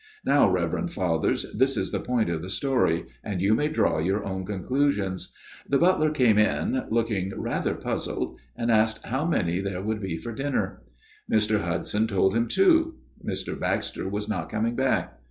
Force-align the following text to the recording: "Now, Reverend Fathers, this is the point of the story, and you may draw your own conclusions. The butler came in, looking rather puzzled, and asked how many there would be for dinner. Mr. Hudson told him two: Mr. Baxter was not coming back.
"Now, 0.25 0.49
Reverend 0.49 0.91
Fathers, 0.91 1.45
this 1.55 1.77
is 1.77 1.91
the 1.91 1.99
point 1.99 2.27
of 2.31 2.41
the 2.41 2.49
story, 2.49 3.05
and 3.23 3.39
you 3.39 3.53
may 3.53 3.67
draw 3.67 3.99
your 3.99 4.25
own 4.25 4.47
conclusions. 4.47 5.31
The 5.69 5.77
butler 5.77 6.09
came 6.09 6.39
in, 6.39 6.85
looking 6.89 7.31
rather 7.39 7.75
puzzled, 7.75 8.39
and 8.55 8.71
asked 8.71 9.05
how 9.05 9.27
many 9.27 9.59
there 9.59 9.83
would 9.83 9.99
be 9.99 10.17
for 10.17 10.31
dinner. 10.33 10.81
Mr. 11.31 11.61
Hudson 11.61 12.07
told 12.07 12.33
him 12.33 12.47
two: 12.47 12.95
Mr. 13.23 13.59
Baxter 13.59 14.09
was 14.09 14.27
not 14.27 14.49
coming 14.49 14.75
back. 14.75 15.19